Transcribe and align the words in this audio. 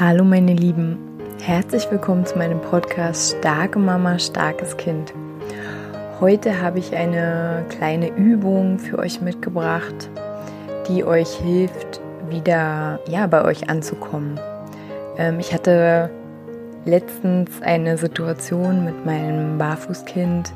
Hallo 0.00 0.22
meine 0.22 0.54
Lieben, 0.54 0.96
herzlich 1.42 1.90
willkommen 1.90 2.24
zu 2.24 2.38
meinem 2.38 2.60
Podcast 2.60 3.36
Starke 3.36 3.80
Mama, 3.80 4.16
starkes 4.20 4.76
Kind. 4.76 5.12
Heute 6.20 6.62
habe 6.62 6.78
ich 6.78 6.94
eine 6.94 7.64
kleine 7.68 8.14
Übung 8.14 8.78
für 8.78 9.00
euch 9.00 9.20
mitgebracht, 9.20 10.08
die 10.86 11.02
euch 11.02 11.30
hilft, 11.30 12.00
wieder 12.28 13.00
ja, 13.08 13.26
bei 13.26 13.44
euch 13.44 13.68
anzukommen. 13.68 14.38
Ähm, 15.16 15.40
ich 15.40 15.52
hatte 15.52 16.10
letztens 16.84 17.60
eine 17.60 17.98
Situation 17.98 18.84
mit 18.84 19.04
meinem 19.04 19.58
Barfußkind, 19.58 20.52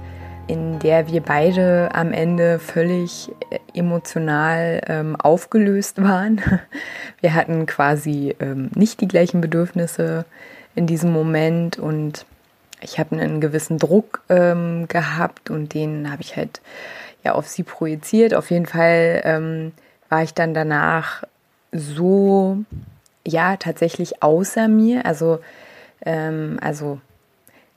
in 0.46 0.78
der 0.78 1.08
wir 1.08 1.20
beide 1.20 1.90
am 1.94 2.12
Ende 2.12 2.58
völlig 2.58 3.30
äh, 3.50 3.58
emotional 3.74 4.80
ähm, 4.86 5.16
aufgelöst 5.16 6.02
waren. 6.02 6.40
Wir 7.20 7.34
hatten 7.34 7.66
quasi 7.66 8.34
ähm, 8.40 8.70
nicht 8.74 9.00
die 9.00 9.08
gleichen 9.08 9.40
Bedürfnisse 9.40 10.24
in 10.74 10.86
diesem 10.86 11.12
Moment 11.12 11.78
und 11.78 12.26
ich 12.80 12.98
habe 12.98 13.16
einen 13.16 13.40
gewissen 13.40 13.78
Druck 13.78 14.22
ähm, 14.28 14.88
gehabt 14.88 15.50
und 15.50 15.74
den 15.74 16.10
habe 16.10 16.22
ich 16.22 16.36
halt 16.36 16.60
ja 17.22 17.32
auf 17.32 17.46
sie 17.46 17.62
projiziert. 17.62 18.34
Auf 18.34 18.50
jeden 18.50 18.66
Fall 18.66 19.22
ähm, 19.24 19.72
war 20.08 20.22
ich 20.22 20.34
dann 20.34 20.54
danach 20.54 21.22
so 21.70 22.58
ja 23.26 23.56
tatsächlich 23.56 24.22
außer 24.22 24.66
mir, 24.66 25.06
also 25.06 25.38
ähm, 26.04 26.58
also 26.60 27.00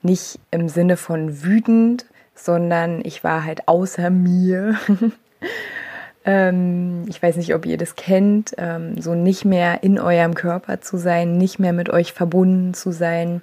nicht 0.01 0.39
im 0.51 0.69
Sinne 0.69 0.97
von 0.97 1.43
wütend, 1.43 2.05
sondern 2.35 3.01
ich 3.03 3.23
war 3.23 3.43
halt 3.43 3.67
außer 3.67 4.09
mir. 4.09 4.75
ähm, 6.25 7.05
ich 7.07 7.21
weiß 7.21 7.37
nicht, 7.37 7.55
ob 7.55 7.65
ihr 7.65 7.77
das 7.77 7.95
kennt, 7.95 8.53
ähm, 8.57 9.01
so 9.01 9.15
nicht 9.15 9.45
mehr 9.45 9.83
in 9.83 9.99
eurem 9.99 10.35
Körper 10.35 10.81
zu 10.81 10.97
sein, 10.97 11.37
nicht 11.37 11.59
mehr 11.59 11.73
mit 11.73 11.89
euch 11.89 12.13
verbunden 12.13 12.73
zu 12.73 12.91
sein. 12.91 13.41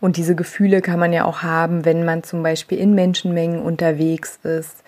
Und 0.00 0.16
diese 0.16 0.36
Gefühle 0.36 0.80
kann 0.82 1.00
man 1.00 1.12
ja 1.12 1.24
auch 1.24 1.42
haben, 1.42 1.84
wenn 1.84 2.04
man 2.04 2.22
zum 2.22 2.42
Beispiel 2.42 2.78
in 2.78 2.94
Menschenmengen 2.94 3.60
unterwegs 3.60 4.38
ist, 4.44 4.84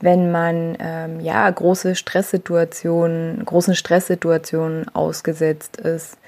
wenn 0.00 0.30
man 0.30 0.76
ähm, 0.80 1.20
ja 1.20 1.48
große 1.48 1.94
Stresssituationen, 1.94 3.44
großen 3.44 3.74
Stresssituationen 3.74 4.88
ausgesetzt 4.94 5.76
ist, 5.76 6.18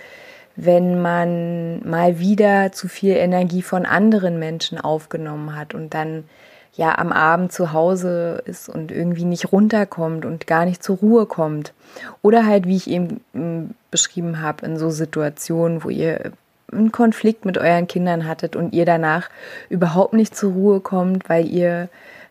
wenn 0.56 1.00
man 1.00 1.88
mal 1.88 2.18
wieder 2.18 2.72
zu 2.72 2.88
viel 2.88 3.16
Energie 3.16 3.62
von 3.62 3.86
anderen 3.86 4.38
Menschen 4.38 4.78
aufgenommen 4.78 5.56
hat 5.56 5.74
und 5.74 5.94
dann 5.94 6.24
ja 6.74 6.96
am 6.98 7.12
Abend 7.12 7.52
zu 7.52 7.72
Hause 7.72 8.42
ist 8.46 8.68
und 8.68 8.92
irgendwie 8.92 9.24
nicht 9.24 9.52
runterkommt 9.52 10.24
und 10.24 10.46
gar 10.46 10.64
nicht 10.64 10.82
zur 10.82 10.98
Ruhe 10.98 11.26
kommt. 11.26 11.72
Oder 12.22 12.46
halt, 12.46 12.66
wie 12.66 12.76
ich 12.76 12.88
eben 12.88 13.20
hm, 13.32 13.70
beschrieben 13.90 14.40
habe, 14.40 14.64
in 14.66 14.76
so 14.76 14.90
Situationen, 14.90 15.84
wo 15.84 15.90
ihr 15.90 16.32
einen 16.72 16.92
Konflikt 16.92 17.44
mit 17.44 17.58
euren 17.58 17.88
Kindern 17.88 18.26
hattet 18.26 18.54
und 18.56 18.72
ihr 18.72 18.84
danach 18.84 19.28
überhaupt 19.68 20.14
nicht 20.14 20.36
zur 20.36 20.52
Ruhe 20.52 20.80
kommt, 20.80 21.28
weil 21.28 21.46
ihr 21.46 21.88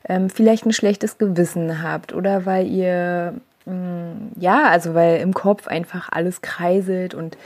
ähm, 0.07 0.29
vielleicht 0.29 0.65
ein 0.65 0.73
schlechtes 0.73 1.17
Gewissen 1.17 1.83
habt 1.83 2.13
oder 2.13 2.45
weil 2.45 2.67
ihr, 2.67 3.33
ja, 3.65 4.63
also 4.63 4.93
weil 4.95 5.21
im 5.21 5.33
Kopf 5.33 5.67
einfach 5.67 6.09
alles 6.11 6.41
kreiselt 6.41 7.13
und 7.13 7.37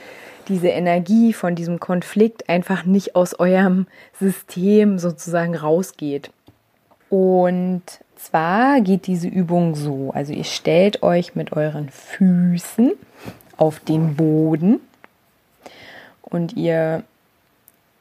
diese 0.48 0.68
Energie 0.70 1.34
von 1.34 1.56
diesem 1.56 1.80
Konflikt 1.80 2.50
einfach 2.50 2.86
nicht 2.86 3.16
aus 3.16 3.40
eurem 3.40 3.88
System 4.20 5.00
sozusagen 5.00 5.56
rausgeht. 5.56 6.32
Und 7.10 7.84
zwar 8.16 8.82
geht 8.82 9.08
diese 9.08 9.28
Übung 9.28 9.76
so, 9.76 10.12
also 10.14 10.34
ihr 10.34 10.44
stellt 10.44 11.04
euch 11.04 11.36
mit 11.36 11.54
euren 11.54 11.90
Füßen 11.90 12.94
auf 13.58 13.80
den 13.80 14.16
Boden 14.16 14.80
und 16.22 16.54
ihr 16.54 17.04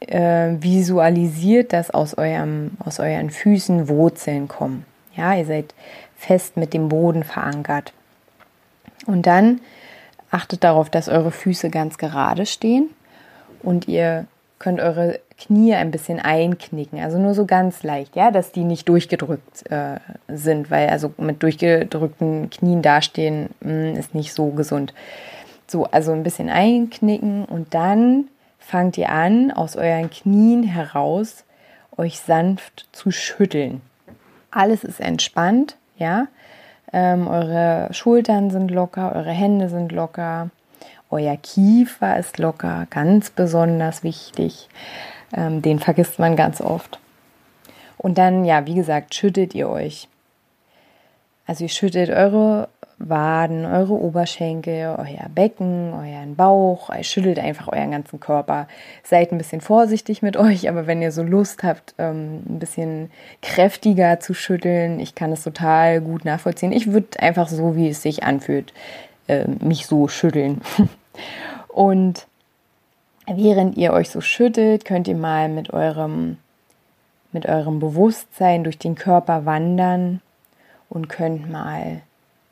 äh, 0.01 0.57
visualisiert, 0.61 1.73
dass 1.73 1.91
aus, 1.91 2.17
eurem, 2.17 2.73
aus 2.79 2.99
euren 2.99 3.31
Füßen 3.31 3.89
Wurzeln 3.89 4.49
kommen. 4.49 4.87
Ja, 5.15 5.35
ihr 5.35 5.45
seid 5.45 5.75
fest 6.17 6.57
mit 6.57 6.73
dem 6.73 6.89
Boden 6.89 7.25
verankert. 7.25 7.93
Und 9.07 9.27
dann 9.27 9.61
Achtet 10.33 10.65
darauf, 10.65 10.89
dass 10.89 11.11
eure 11.11 11.31
Füße 11.31 11.69
ganz 11.69 11.99
gerade 11.99 12.47
stehen 12.47 12.89
und 13.63 13.87
ihr 13.87 14.25
könnt 14.59 14.81
eure 14.81 15.21
Knie 15.37 15.75
ein 15.75 15.91
bisschen 15.91 16.21
einknicken, 16.21 16.99
also 17.01 17.19
nur 17.19 17.35
so 17.35 17.45
ganz 17.45 17.83
leicht, 17.83 18.17
ja, 18.17 18.31
dass 18.31 18.51
die 18.51 18.65
nicht 18.65 18.89
durchgedrückt 18.89 19.71
äh, 19.71 19.97
sind, 20.29 20.71
weil 20.71 20.89
also 20.89 21.13
mit 21.19 21.43
durchgedrückten 21.43 22.49
Knien 22.49 22.81
dastehen 22.81 23.51
mh, 23.61 23.71
hm, 23.71 23.97
ist 23.97 24.15
nicht 24.15 24.33
so 24.33 24.47
gesund. 24.53 24.95
So, 25.67 25.85
also 25.85 26.13
ein 26.13 26.23
bisschen 26.23 26.49
einknicken 26.49 27.45
und 27.45 27.75
dann 27.75 28.29
fangt 28.59 28.97
ihr 28.97 29.11
an, 29.11 29.51
aus 29.51 29.77
euren 29.77 30.09
Knien 30.09 30.63
heraus 30.63 31.45
euch 31.99 32.21
sanft 32.21 32.89
zu 32.93 33.11
schütteln. 33.11 33.83
Alles 34.51 34.83
ist 34.83 35.01
entspannt, 35.01 35.77
ja. 35.99 36.29
Ähm, 36.93 37.27
eure 37.29 37.89
Schultern 37.93 38.51
sind 38.51 38.71
locker, 38.71 39.15
eure 39.15 39.31
Hände 39.31 39.69
sind 39.69 39.93
locker, 39.93 40.51
euer 41.11 41.37
Kiefer 41.37 42.19
ist 42.19 42.39
locker, 42.39 42.87
ganz 42.91 43.31
besonders 43.31 44.03
wichtig. 44.03 44.69
Ähm, 45.35 45.63
den 45.63 45.79
vergisst 45.79 46.19
man 46.19 46.37
ganz 46.37 46.61
oft. 46.61 46.99
Und 47.97 48.19
dann, 48.19 48.45
ja, 48.45 48.67
wie 48.67 48.75
gesagt, 48.75 49.15
schüttet 49.15 49.55
ihr 49.55 49.69
euch. 49.69 50.09
Also 51.47 51.65
ihr 51.65 51.71
schüttet 51.71 52.11
eure 52.11 52.69
Waden, 53.09 53.65
eure 53.67 53.95
Oberschenkel, 53.95 54.97
euer 54.99 55.29
Becken, 55.35 55.93
euren 55.93 56.37
Bauch. 56.37 56.91
Ihr 56.95 57.05
schüttelt 57.05 57.39
einfach 57.39 57.69
euren 57.69 57.91
ganzen 57.91 58.21
Körper. 58.21 58.69
Seid 59.03 59.33
ein 59.33 59.39
bisschen 59.39 59.61
vorsichtig 59.61 60.23
mit 60.23 60.37
euch, 60.37 60.69
aber 60.69 60.87
wenn 60.87 61.03
ihr 61.03 61.13
so 61.13 61.23
Lust 61.23 61.63
habt, 61.63 61.95
ähm, 61.99 62.43
ein 62.49 62.59
bisschen 62.59 63.11
kräftiger 63.41 64.21
zu 64.21 64.35
schütteln, 64.35 65.01
ich 65.01 65.15
kann 65.15 65.33
es 65.33 65.43
total 65.43 66.01
gut 66.01 66.25
nachvollziehen. 66.25 66.73
Ich 66.73 66.93
würde 66.93 67.21
einfach 67.21 67.49
so, 67.49 67.77
wie 67.77 67.89
es 67.89 68.03
sich 68.03 68.23
anfühlt, 68.23 68.73
ähm, 69.29 69.59
mich 69.61 69.87
so 69.87 70.09
schütteln. 70.09 70.61
Und 71.69 72.27
während 73.27 73.77
ihr 73.77 73.93
euch 73.93 74.11
so 74.11 74.21
schüttelt, 74.21 74.85
könnt 74.85 75.09
ihr 75.09 75.17
mal 75.17 75.49
mit 75.49 75.73
eurem, 75.73 76.37
mit 77.33 77.47
eurem 77.47 77.81
Bewusstsein 77.81 78.65
durch 78.65 78.79
den 78.79 78.95
Körper 78.95 79.47
wandern 79.47 80.21
und 80.89 81.09
könnt 81.09 81.51
mal 81.51 82.03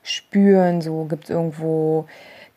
spüren, 0.03 0.81
so 0.81 1.05
gibt 1.05 1.25
es 1.25 1.29
irgendwo 1.29 2.07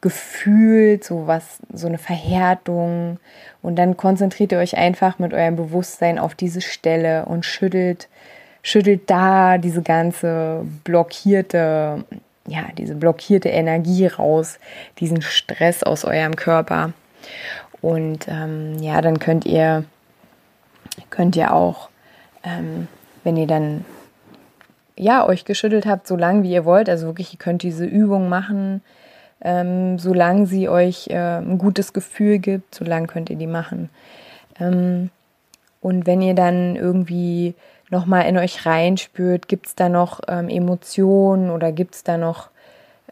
Gefühl, 0.05 1.00
so 1.03 1.27
was, 1.27 1.60
so 1.72 1.87
eine 1.87 1.97
Verhärtung. 1.97 3.19
Und 3.62 3.77
dann 3.77 3.97
konzentriert 3.97 4.53
ihr 4.53 4.59
euch 4.59 4.77
einfach 4.77 5.19
mit 5.19 5.32
eurem 5.32 5.56
Bewusstsein 5.56 6.19
auf 6.19 6.34
diese 6.34 6.60
Stelle 6.60 7.25
und 7.25 7.47
schüttelt, 7.47 8.09
schüttelt 8.62 9.09
da 9.09 9.56
diese 9.56 9.81
ganze 9.81 10.66
blockierte, 10.84 12.05
ja, 12.47 12.65
diese 12.77 12.94
blockierte 12.94 13.49
Energie 13.49 14.06
raus, 14.06 14.59
diesen 14.99 15.22
Stress 15.22 15.82
aus 15.82 16.05
eurem 16.05 16.37
Körper. 16.37 16.93
Und 17.81 18.28
ähm, 18.28 18.76
ja, 18.82 19.00
dann 19.00 19.19
könnt 19.19 19.47
ihr, 19.47 19.84
könnt 21.09 21.34
ihr 21.34 21.55
auch, 21.55 21.88
ähm, 22.43 22.88
wenn 23.22 23.38
ihr 23.38 23.47
dann 23.47 23.87
ja, 24.97 25.27
euch 25.27 25.44
geschüttelt 25.44 25.87
habt, 25.87 26.06
so 26.06 26.16
lange 26.16 26.43
wie 26.43 26.53
ihr 26.53 26.65
wollt. 26.65 26.88
Also 26.88 27.06
wirklich, 27.06 27.32
ihr 27.32 27.38
könnt 27.38 27.62
diese 27.62 27.84
Übung 27.84 28.28
machen, 28.28 28.82
ähm, 29.41 29.99
solange 29.99 30.47
sie 30.47 30.69
euch 30.69 31.09
äh, 31.09 31.38
ein 31.38 31.59
gutes 31.59 31.93
Gefühl 31.93 32.38
gibt, 32.38 32.75
solange 32.75 33.06
könnt 33.06 33.31
ihr 33.31 33.37
die 33.37 33.47
machen. 33.47 33.91
Ähm, 34.60 35.10
und 35.81 36.06
wenn 36.06 36.22
ihr 36.22 36.34
dann 36.34 36.77
irgendwie 36.77 37.55
nochmal 37.91 38.27
in 38.27 38.38
euch 38.38 38.65
reinspürt, 38.65 39.49
gibt 39.49 39.66
es 39.66 39.75
da 39.75 39.88
noch 39.88 40.20
ähm, 40.29 40.49
Emotionen 40.49 41.50
oder 41.50 41.73
gibt 41.73 41.94
es 41.94 42.05
da 42.05 42.17
noch 42.17 42.49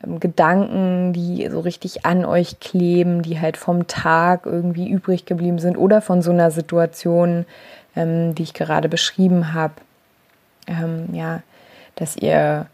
ähm, 0.03 0.21
Gedanken, 0.21 1.13
die 1.13 1.49
so 1.51 1.61
richtig 1.61 2.07
an 2.07 2.25
euch 2.25 2.61
kleben, 2.61 3.23
die 3.23 3.41
halt 3.41 3.57
vom 3.57 3.87
Tag 3.87 4.47
irgendwie 4.47 4.89
übrig 4.89 5.27
geblieben 5.27 5.59
sind 5.59 5.77
oder 5.77 6.01
von 6.01 6.23
so 6.23 6.31
einer 6.31 6.51
Situation, 6.51 7.45
ähm, 7.95 8.35
die 8.35 8.45
ich 8.45 8.55
gerade 8.55 8.89
beschrieben 8.89 9.53
habe. 9.53 9.75
Ähm, 10.67 11.09
ja, 11.13 11.43
dass 11.97 12.17
ihr, 12.17 12.67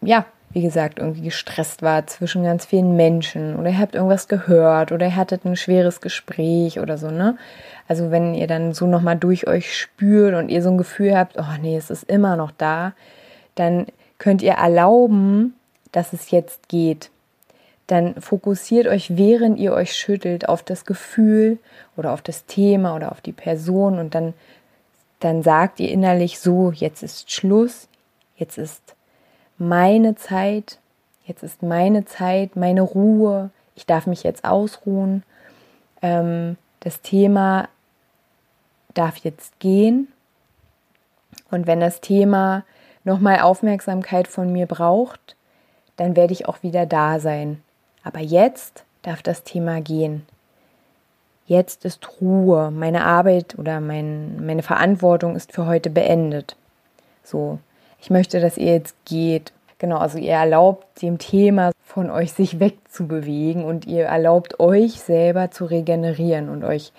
ja, 0.00 0.24
wie 0.56 0.62
gesagt, 0.62 0.98
irgendwie 0.98 1.22
gestresst 1.22 1.82
war 1.82 2.06
zwischen 2.06 2.42
ganz 2.42 2.64
vielen 2.64 2.96
Menschen 2.96 3.56
oder 3.56 3.68
ihr 3.68 3.78
habt 3.78 3.94
irgendwas 3.94 4.26
gehört 4.26 4.90
oder 4.90 5.06
ihr 5.06 5.16
hattet 5.16 5.44
ein 5.44 5.54
schweres 5.54 6.00
Gespräch 6.00 6.80
oder 6.80 6.96
so, 6.96 7.10
ne? 7.10 7.36
Also 7.88 8.10
wenn 8.10 8.34
ihr 8.34 8.46
dann 8.46 8.72
so 8.72 8.86
nochmal 8.86 9.16
durch 9.16 9.46
euch 9.46 9.78
spürt 9.78 10.34
und 10.34 10.48
ihr 10.48 10.62
so 10.62 10.70
ein 10.70 10.78
Gefühl 10.78 11.16
habt, 11.16 11.36
oh 11.38 11.60
nee, 11.60 11.76
es 11.76 11.90
ist 11.90 12.04
immer 12.04 12.36
noch 12.36 12.52
da, 12.56 12.94
dann 13.54 13.86
könnt 14.18 14.40
ihr 14.40 14.52
erlauben, 14.52 15.54
dass 15.92 16.12
es 16.12 16.30
jetzt 16.30 16.68
geht. 16.68 17.10
Dann 17.86 18.20
fokussiert 18.20 18.86
euch, 18.86 19.16
während 19.16 19.58
ihr 19.58 19.72
euch 19.72 19.94
schüttelt, 19.94 20.48
auf 20.48 20.62
das 20.62 20.84
Gefühl 20.84 21.58
oder 21.96 22.12
auf 22.12 22.22
das 22.22 22.46
Thema 22.46 22.96
oder 22.96 23.12
auf 23.12 23.20
die 23.20 23.32
Person 23.32 23.98
und 23.98 24.14
dann, 24.14 24.34
dann 25.20 25.42
sagt 25.42 25.80
ihr 25.80 25.90
innerlich 25.90 26.40
so, 26.40 26.72
jetzt 26.72 27.02
ist 27.02 27.30
Schluss, 27.30 27.88
jetzt 28.36 28.58
ist 28.58 28.94
meine 29.58 30.14
Zeit, 30.14 30.78
jetzt 31.24 31.42
ist 31.42 31.62
meine 31.62 32.04
Zeit, 32.04 32.56
meine 32.56 32.82
Ruhe, 32.82 33.50
ich 33.74 33.86
darf 33.86 34.06
mich 34.06 34.22
jetzt 34.22 34.44
ausruhen. 34.44 35.22
Ähm, 36.02 36.56
das 36.80 37.02
Thema 37.02 37.68
darf 38.94 39.18
jetzt 39.18 39.58
gehen. 39.60 40.08
Und 41.50 41.66
wenn 41.66 41.80
das 41.80 42.00
Thema 42.00 42.64
nochmal 43.04 43.40
Aufmerksamkeit 43.40 44.28
von 44.28 44.52
mir 44.52 44.66
braucht, 44.66 45.36
dann 45.96 46.16
werde 46.16 46.32
ich 46.32 46.48
auch 46.48 46.62
wieder 46.62 46.86
da 46.86 47.20
sein. 47.20 47.62
Aber 48.02 48.20
jetzt 48.20 48.84
darf 49.02 49.22
das 49.22 49.44
Thema 49.44 49.80
gehen. 49.80 50.26
Jetzt 51.46 51.84
ist 51.84 52.20
Ruhe. 52.20 52.70
Meine 52.70 53.04
Arbeit 53.04 53.56
oder 53.58 53.80
mein, 53.80 54.44
meine 54.44 54.62
Verantwortung 54.62 55.36
ist 55.36 55.52
für 55.52 55.66
heute 55.66 55.90
beendet. 55.90 56.56
So, 57.22 57.58
ich 58.00 58.10
möchte, 58.10 58.40
dass 58.40 58.56
ihr 58.56 58.72
jetzt 58.72 58.94
geht. 59.04 59.52
Genau, 59.78 59.98
also 59.98 60.18
ihr 60.18 60.32
erlaubt 60.32 61.02
dem 61.02 61.18
Thema 61.18 61.72
von 61.84 62.10
euch 62.10 62.32
sich 62.32 62.60
wegzubewegen 62.60 63.64
und 63.64 63.86
ihr 63.86 64.06
erlaubt 64.06 64.58
euch 64.58 65.00
selber 65.00 65.50
zu 65.50 65.66
regenerieren 65.66 66.48
und 66.48 66.64
euch 66.64 66.92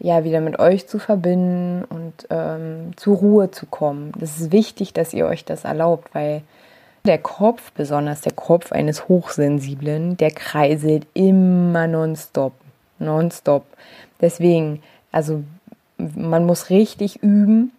ja 0.00 0.24
wieder 0.24 0.40
mit 0.40 0.58
euch 0.58 0.86
zu 0.88 0.98
verbinden 0.98 1.84
und 1.84 2.26
ähm, 2.30 2.92
zur 2.96 3.16
Ruhe 3.16 3.50
zu 3.50 3.66
kommen. 3.66 4.12
Das 4.18 4.40
ist 4.40 4.52
wichtig, 4.52 4.92
dass 4.92 5.12
ihr 5.12 5.26
euch 5.26 5.44
das 5.44 5.64
erlaubt, 5.64 6.14
weil 6.14 6.42
der 7.04 7.18
Kopf, 7.18 7.72
besonders 7.72 8.20
der 8.20 8.32
Kopf 8.32 8.72
eines 8.72 9.08
Hochsensiblen, 9.08 10.16
der 10.16 10.30
kreiselt 10.30 11.06
immer 11.14 11.86
nonstop. 11.86 12.52
Nonstop. 12.98 13.64
Deswegen, 14.20 14.82
also 15.12 15.42
man 15.96 16.44
muss 16.44 16.70
richtig 16.70 17.22
üben, 17.22 17.72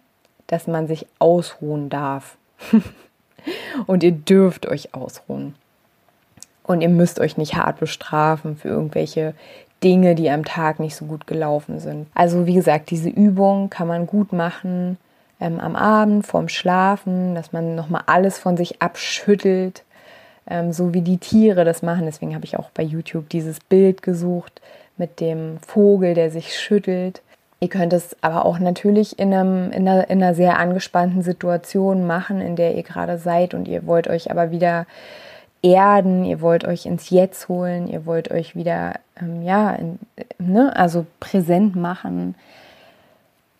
dass 0.46 0.66
man 0.66 0.88
sich 0.88 1.06
ausruhen 1.18 1.90
darf. 1.90 2.36
und 3.86 4.02
ihr 4.02 4.12
dürft 4.12 4.66
euch 4.66 4.94
ausruhen. 4.94 5.54
Und 6.64 6.82
ihr 6.82 6.88
müsst 6.88 7.18
euch 7.18 7.36
nicht 7.36 7.54
hart 7.54 7.80
bestrafen 7.80 8.56
für 8.56 8.68
irgendwelche 8.68 9.34
Dinge, 9.82 10.14
die 10.14 10.30
am 10.30 10.44
Tag 10.44 10.78
nicht 10.78 10.94
so 10.94 11.06
gut 11.06 11.26
gelaufen 11.26 11.80
sind. 11.80 12.06
Also 12.14 12.46
wie 12.46 12.54
gesagt, 12.54 12.90
diese 12.90 13.08
Übung 13.08 13.70
kann 13.70 13.88
man 13.88 14.06
gut 14.06 14.32
machen 14.32 14.98
ähm, 15.40 15.58
am 15.58 15.74
Abend 15.74 16.26
vorm 16.26 16.48
Schlafen, 16.48 17.34
dass 17.34 17.52
man 17.52 17.74
nochmal 17.74 18.02
alles 18.06 18.38
von 18.38 18.56
sich 18.56 18.82
abschüttelt, 18.82 19.84
ähm, 20.46 20.72
so 20.72 20.92
wie 20.92 21.00
die 21.00 21.18
Tiere 21.18 21.64
das 21.64 21.82
machen. 21.82 22.04
Deswegen 22.04 22.34
habe 22.34 22.44
ich 22.44 22.58
auch 22.58 22.70
bei 22.70 22.82
YouTube 22.82 23.28
dieses 23.30 23.60
Bild 23.60 24.02
gesucht 24.02 24.60
mit 24.96 25.20
dem 25.20 25.58
Vogel, 25.66 26.14
der 26.14 26.30
sich 26.30 26.58
schüttelt. 26.58 27.22
Ihr 27.62 27.68
könnt 27.68 27.92
es 27.92 28.16
aber 28.22 28.46
auch 28.46 28.58
natürlich 28.58 29.18
in, 29.18 29.34
einem, 29.34 29.70
in, 29.70 29.86
einer, 29.86 30.08
in 30.08 30.22
einer 30.22 30.34
sehr 30.34 30.58
angespannten 30.58 31.22
Situation 31.22 32.06
machen, 32.06 32.40
in 32.40 32.56
der 32.56 32.74
ihr 32.74 32.82
gerade 32.82 33.18
seid. 33.18 33.52
Und 33.52 33.68
ihr 33.68 33.86
wollt 33.86 34.08
euch 34.08 34.30
aber 34.30 34.50
wieder 34.50 34.86
erden, 35.62 36.24
ihr 36.24 36.40
wollt 36.40 36.64
euch 36.64 36.86
ins 36.86 37.10
Jetzt 37.10 37.50
holen, 37.50 37.86
ihr 37.86 38.06
wollt 38.06 38.30
euch 38.30 38.56
wieder, 38.56 38.94
ähm, 39.20 39.42
ja, 39.42 39.72
in, 39.72 39.98
ne, 40.38 40.74
also 40.74 41.04
präsent 41.20 41.76
machen, 41.76 42.34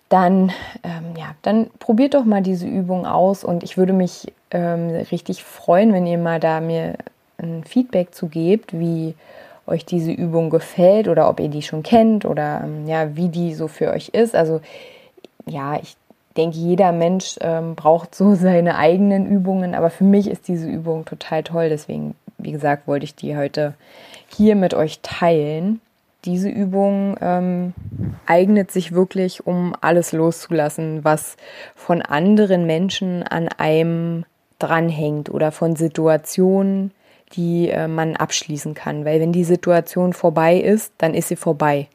dann, 0.08 0.50
ähm, 0.82 1.14
ja, 1.16 1.34
dann 1.42 1.68
probiert 1.78 2.14
doch 2.14 2.24
mal 2.24 2.42
diese 2.42 2.66
Übung 2.66 3.04
aus. 3.04 3.44
Und 3.44 3.62
ich 3.62 3.76
würde 3.76 3.92
mich 3.92 4.32
ähm, 4.50 4.88
richtig 5.10 5.44
freuen, 5.44 5.92
wenn 5.92 6.06
ihr 6.06 6.18
mal 6.18 6.40
da 6.40 6.60
mir 6.60 6.94
ein 7.36 7.64
Feedback 7.64 8.14
zu 8.14 8.28
gebt, 8.28 8.72
wie 8.72 9.14
euch 9.66 9.84
diese 9.84 10.12
Übung 10.12 10.50
gefällt 10.50 11.08
oder 11.08 11.28
ob 11.28 11.40
ihr 11.40 11.48
die 11.48 11.62
schon 11.62 11.82
kennt 11.82 12.24
oder 12.24 12.62
ähm, 12.64 12.86
ja, 12.86 13.16
wie 13.16 13.28
die 13.28 13.54
so 13.54 13.68
für 13.68 13.90
euch 13.90 14.08
ist. 14.10 14.34
Also 14.34 14.60
ja, 15.46 15.78
ich 15.80 15.96
denke, 16.36 16.56
jeder 16.56 16.92
Mensch 16.92 17.36
ähm, 17.40 17.74
braucht 17.74 18.14
so 18.14 18.34
seine 18.36 18.76
eigenen 18.76 19.26
Übungen, 19.26 19.74
aber 19.74 19.90
für 19.90 20.04
mich 20.04 20.28
ist 20.28 20.48
diese 20.48 20.68
Übung 20.68 21.04
total 21.04 21.42
toll. 21.42 21.68
Deswegen, 21.68 22.14
wie 22.38 22.52
gesagt, 22.52 22.86
wollte 22.86 23.04
ich 23.04 23.14
die 23.14 23.36
heute 23.36 23.74
hier 24.28 24.56
mit 24.56 24.74
euch 24.74 25.00
teilen. 25.02 25.80
Diese 26.26 26.50
Übung 26.50 27.16
ähm, 27.22 27.72
eignet 28.26 28.70
sich 28.70 28.92
wirklich, 28.92 29.46
um 29.46 29.74
alles 29.80 30.12
loszulassen, 30.12 31.02
was 31.02 31.36
von 31.74 32.02
anderen 32.02 32.66
Menschen 32.66 33.22
an 33.22 33.48
einem 33.48 34.24
dranhängt 34.58 35.30
oder 35.30 35.50
von 35.50 35.76
Situationen, 35.76 36.92
die 37.32 37.68
äh, 37.68 37.88
man 37.88 38.16
abschließen 38.16 38.74
kann. 38.74 39.04
Weil 39.04 39.20
wenn 39.20 39.32
die 39.32 39.44
Situation 39.44 40.12
vorbei 40.12 40.56
ist, 40.56 40.92
dann 40.98 41.14
ist 41.14 41.28
sie 41.28 41.36
vorbei 41.36 41.88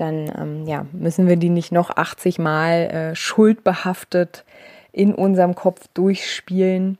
dann 0.00 0.32
ähm, 0.38 0.66
ja, 0.66 0.86
müssen 0.92 1.26
wir 1.28 1.36
die 1.36 1.50
nicht 1.50 1.72
noch 1.72 1.90
80 1.90 2.38
Mal 2.38 2.72
äh, 2.72 3.14
schuldbehaftet 3.14 4.44
in 4.92 5.14
unserem 5.14 5.54
Kopf 5.54 5.86
durchspielen. 5.94 6.98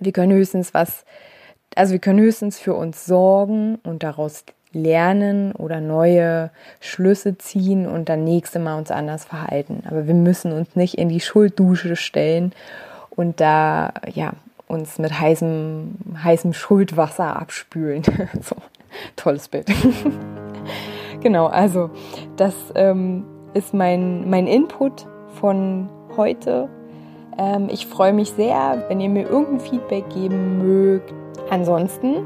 Wir 0.00 0.12
können 0.12 0.32
höchstens 0.32 0.74
was, 0.74 1.04
also 1.74 1.92
wir 1.92 2.00
können 2.00 2.20
höchstens 2.20 2.58
für 2.58 2.74
uns 2.74 3.06
sorgen 3.06 3.76
und 3.82 4.02
daraus 4.02 4.44
lernen 4.72 5.52
oder 5.52 5.80
neue 5.80 6.50
Schlüsse 6.80 7.38
ziehen 7.38 7.86
und 7.86 8.08
dann 8.08 8.24
nächste 8.24 8.58
Mal 8.58 8.76
uns 8.76 8.90
anders 8.90 9.24
verhalten. 9.24 9.84
Aber 9.88 10.06
wir 10.06 10.14
müssen 10.14 10.52
uns 10.52 10.76
nicht 10.76 10.98
in 10.98 11.08
die 11.08 11.20
Schulddusche 11.20 11.96
stellen 11.96 12.52
und 13.10 13.40
da 13.40 13.94
ja 14.12 14.32
uns 14.68 14.98
mit 14.98 15.18
heißem, 15.18 15.94
heißem 16.22 16.52
Schuldwasser 16.52 17.36
abspülen. 17.36 18.02
so, 18.40 18.56
tolles 19.16 19.48
Bild. 19.48 19.66
genau, 21.20 21.46
also 21.46 21.90
das 22.36 22.54
ähm, 22.74 23.24
ist 23.54 23.74
mein, 23.74 24.28
mein 24.28 24.46
Input 24.46 25.06
von 25.40 25.88
heute. 26.16 26.68
Ähm, 27.38 27.68
ich 27.70 27.86
freue 27.86 28.12
mich 28.12 28.30
sehr, 28.30 28.84
wenn 28.88 29.00
ihr 29.00 29.08
mir 29.08 29.28
irgendein 29.28 29.60
Feedback 29.60 30.08
geben 30.10 30.58
mögt. 30.58 31.12
Ansonsten 31.50 32.16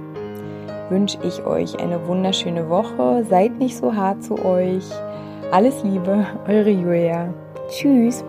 wünsche 0.88 1.18
ich 1.22 1.44
euch 1.44 1.78
eine 1.78 2.06
wunderschöne 2.06 2.68
Woche. 2.68 3.24
Seid 3.28 3.58
nicht 3.58 3.76
so 3.76 3.94
hart 3.94 4.22
zu 4.22 4.44
euch. 4.44 4.84
Alles 5.52 5.82
Liebe, 5.82 6.26
eure 6.46 6.70
Julia. 6.70 7.34
Tschüss. 7.68 8.24